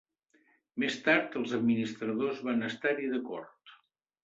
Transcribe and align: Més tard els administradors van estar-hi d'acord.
Més 0.83 0.97
tard 1.07 1.37
els 1.41 1.53
administradors 1.59 2.41
van 2.49 2.69
estar-hi 2.71 3.13
d'acord. 3.15 3.79